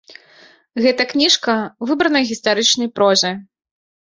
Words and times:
Гэта 0.85 1.01
кніжка 1.11 1.53
выбранай 1.91 2.25
гістарычнай 2.33 2.93
прозы. 2.99 3.31